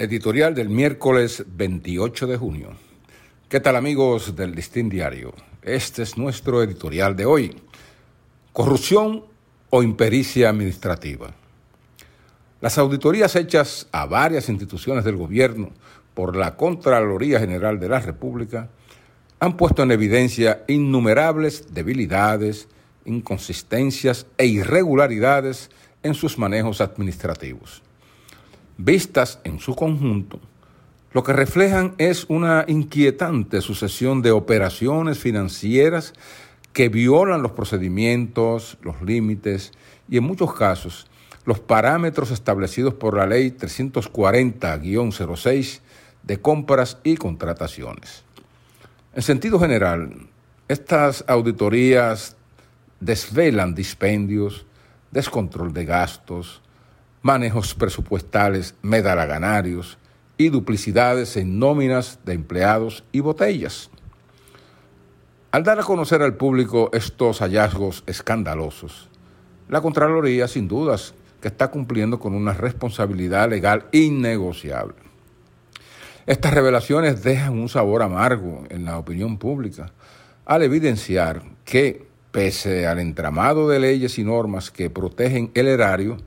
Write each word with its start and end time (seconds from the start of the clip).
Editorial 0.00 0.54
del 0.54 0.70
miércoles 0.70 1.44
28 1.46 2.26
de 2.26 2.38
junio. 2.38 2.70
¿Qué 3.50 3.60
tal 3.60 3.76
amigos 3.76 4.34
del 4.34 4.52
Listín 4.52 4.88
Diario? 4.88 5.34
Este 5.60 6.04
es 6.04 6.16
nuestro 6.16 6.62
editorial 6.62 7.14
de 7.14 7.26
hoy. 7.26 7.54
Corrupción 8.54 9.24
o 9.68 9.82
impericia 9.82 10.48
administrativa. 10.48 11.34
Las 12.62 12.78
auditorías 12.78 13.36
hechas 13.36 13.88
a 13.92 14.06
varias 14.06 14.48
instituciones 14.48 15.04
del 15.04 15.16
gobierno 15.16 15.68
por 16.14 16.34
la 16.34 16.56
Contraloría 16.56 17.38
General 17.38 17.78
de 17.78 17.90
la 17.90 18.00
República 18.00 18.70
han 19.38 19.58
puesto 19.58 19.82
en 19.82 19.90
evidencia 19.90 20.64
innumerables 20.66 21.74
debilidades, 21.74 22.68
inconsistencias 23.04 24.26
e 24.38 24.46
irregularidades 24.46 25.68
en 26.02 26.14
sus 26.14 26.38
manejos 26.38 26.80
administrativos 26.80 27.82
vistas 28.84 29.40
en 29.44 29.60
su 29.60 29.74
conjunto, 29.74 30.40
lo 31.12 31.22
que 31.24 31.32
reflejan 31.32 31.94
es 31.98 32.26
una 32.28 32.64
inquietante 32.68 33.60
sucesión 33.60 34.22
de 34.22 34.30
operaciones 34.30 35.18
financieras 35.18 36.14
que 36.72 36.88
violan 36.88 37.42
los 37.42 37.50
procedimientos, 37.52 38.78
los 38.82 39.02
límites 39.02 39.72
y 40.08 40.16
en 40.18 40.24
muchos 40.24 40.54
casos 40.54 41.08
los 41.44 41.58
parámetros 41.58 42.30
establecidos 42.30 42.94
por 42.94 43.16
la 43.16 43.26
Ley 43.26 43.50
340-06 43.50 45.80
de 46.22 46.40
compras 46.40 46.98
y 47.02 47.16
contrataciones. 47.16 48.22
En 49.14 49.22
sentido 49.22 49.58
general, 49.58 50.28
estas 50.68 51.24
auditorías 51.26 52.36
desvelan 53.00 53.74
dispendios, 53.74 54.64
descontrol 55.10 55.72
de 55.72 55.86
gastos, 55.86 56.62
manejos 57.22 57.74
presupuestales 57.74 58.74
medalaganarios 58.82 59.98
y 60.38 60.48
duplicidades 60.48 61.36
en 61.36 61.58
nóminas 61.58 62.18
de 62.24 62.32
empleados 62.32 63.04
y 63.12 63.20
botellas. 63.20 63.90
Al 65.52 65.64
dar 65.64 65.80
a 65.80 65.82
conocer 65.82 66.22
al 66.22 66.36
público 66.36 66.90
estos 66.92 67.40
hallazgos 67.40 68.04
escandalosos, 68.06 69.08
la 69.68 69.80
Contraloría 69.80 70.48
sin 70.48 70.66
dudas 70.66 71.14
que 71.40 71.48
está 71.48 71.70
cumpliendo 71.70 72.18
con 72.18 72.34
una 72.34 72.52
responsabilidad 72.52 73.50
legal 73.50 73.86
innegociable. 73.92 74.94
Estas 76.26 76.54
revelaciones 76.54 77.22
dejan 77.22 77.58
un 77.58 77.68
sabor 77.68 78.02
amargo 78.02 78.64
en 78.68 78.84
la 78.84 78.98
opinión 78.98 79.38
pública 79.38 79.92
al 80.44 80.62
evidenciar 80.62 81.42
que, 81.64 82.06
pese 82.30 82.86
al 82.86 82.98
entramado 82.98 83.68
de 83.68 83.80
leyes 83.80 84.18
y 84.18 84.24
normas 84.24 84.70
que 84.70 84.90
protegen 84.90 85.50
el 85.54 85.66
erario, 85.66 86.18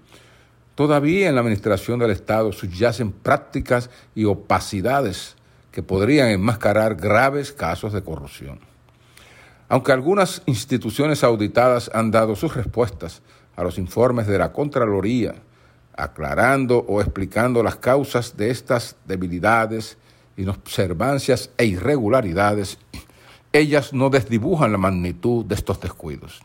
Todavía 0.76 1.30
en 1.30 1.36
la 1.36 1.42
administración 1.42 2.00
del 2.00 2.12
Estado 2.12 2.52
subyacen 2.52 3.12
prácticas 3.12 3.92
y 4.16 4.26
opacidades 4.26 5.36
que 5.72 5.84
podrían 5.84 6.30
enmascarar 6.30 6.96
graves 6.96 7.52
casos 7.52 7.94
de 7.94 8.04
corrupción. 8.04 8.60
Aunque 9.70 9.92
algunas 9.92 10.42
instituciones 10.46 11.24
auditadas 11.24 11.92
han 11.94 12.12
dado 12.12 12.36
sus 12.36 12.56
respuestas 12.56 13.22
a 13.56 13.64
los 13.64 13.78
informes 13.78 14.28
de 14.28 14.38
la 14.38 14.52
Contraloría, 14.52 15.36
aclarando 15.96 16.80
o 16.80 17.02
explicando 17.02 17.62
las 17.62 17.76
causas 17.76 18.36
de 18.36 18.50
estas 18.50 18.96
debilidades, 19.06 19.98
inobservancias 20.38 21.52
e 21.58 21.66
irregularidades, 21.66 22.80
ellas 23.52 23.94
no 23.94 24.10
desdibujan 24.10 24.72
la 24.72 24.80
magnitud 24.80 25.46
de 25.46 25.54
estos 25.54 25.80
descuidos. 25.80 26.42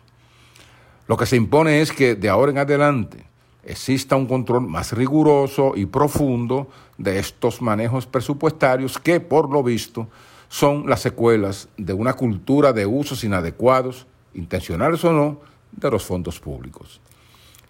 Lo 1.06 1.16
que 1.16 1.24
se 1.24 1.36
impone 1.36 1.80
es 1.80 1.92
que 1.92 2.14
de 2.14 2.28
ahora 2.28 2.52
en 2.52 2.58
adelante 2.58 3.24
exista 3.64 4.16
un 4.16 4.26
control 4.26 4.66
más 4.66 4.92
riguroso 4.92 5.72
y 5.76 5.86
profundo 5.86 6.68
de 6.96 7.18
estos 7.18 7.60
manejos 7.60 8.06
presupuestarios 8.06 8.98
que, 8.98 9.20
por 9.20 9.50
lo 9.50 9.62
visto, 9.62 10.08
son 10.48 10.88
las 10.88 11.00
secuelas 11.00 11.68
de 11.76 11.92
una 11.92 12.14
cultura 12.14 12.72
de 12.72 12.86
usos 12.86 13.24
inadecuados, 13.24 14.06
intencionales 14.34 15.04
o 15.04 15.12
no, 15.12 15.40
de 15.72 15.90
los 15.90 16.04
fondos 16.04 16.40
públicos. 16.40 17.00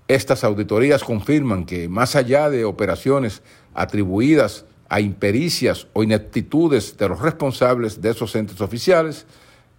Estas 0.07 0.45
auditorías 0.45 1.05
confirman 1.05 1.67
que, 1.67 1.89
más 1.89 2.17
allá 2.17 2.49
de 2.49 2.65
operaciones 2.65 3.43
atribuidas 3.75 4.65
a 4.89 5.01
impericias 5.01 5.87
o 5.93 6.03
ineptitudes 6.03 6.97
de 6.97 7.09
los 7.09 7.21
responsables 7.21 8.01
de 8.01 8.11
esos 8.11 8.35
entes 8.35 8.61
oficiales, 8.61 9.27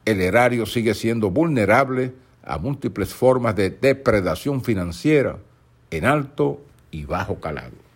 el 0.05 0.21
erario 0.21 0.65
sigue 0.65 0.93
siendo 0.93 1.31
vulnerable 1.31 2.13
a 2.43 2.57
múltiples 2.57 3.13
formas 3.13 3.55
de 3.55 3.69
depredación 3.69 4.63
financiera, 4.63 5.39
en 5.91 6.05
alto 6.05 6.61
y 6.91 7.05
bajo 7.05 7.39
calado. 7.39 7.88